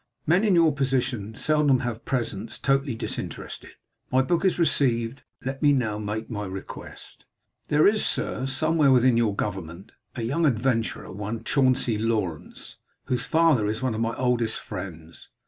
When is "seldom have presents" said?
1.35-2.57